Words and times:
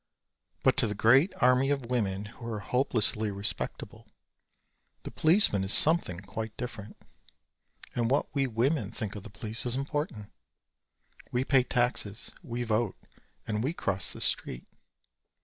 But 0.63 0.77
to 0.77 0.87
the 0.87 0.95
great 0.95 1.31
army 1.43 1.69
of 1.69 1.91
women 1.91 2.25
who 2.25 2.47
are 2.47 2.59
hopelessly 2.59 3.29
respectable, 3.29 4.11
the 5.03 5.11
policeman 5.11 5.63
is 5.63 5.73
something 5.75 6.21
quite 6.21 6.57
different. 6.57 6.97
And 7.93 8.09
what 8.09 8.33
we 8.33 8.47
women 8.47 8.89
think 8.91 9.15
of 9.15 9.21
the 9.21 9.29
police 9.29 9.63
is 9.63 9.75
important. 9.75 10.31
We 11.31 11.45
pay 11.45 11.61
taxes, 11.61 12.31
we 12.41 12.63
vote 12.63 12.97
and 13.45 13.63
we 13.63 13.73
cross 13.73 14.11
the 14.11 14.21
street. 14.21 14.65